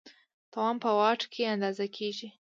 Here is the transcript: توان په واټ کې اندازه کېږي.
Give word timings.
توان 0.51 0.75
په 0.83 0.89
واټ 0.99 1.21
کې 1.33 1.43
اندازه 1.53 1.85
کېږي. 1.97 2.27